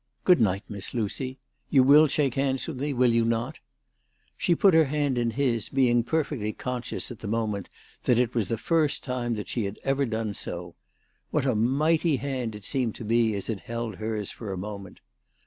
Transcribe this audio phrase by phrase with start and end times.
[0.23, 1.37] "Good night, Miss Lucy.
[1.69, 3.59] You will shake hands with me; will you not?"
[4.35, 7.69] She put her hand in his, being perfectly conscious at the moment
[8.05, 10.73] that it was the first time that she had ever done so.
[11.29, 15.01] What a mighty hand it seemed to be as it held hers for a moment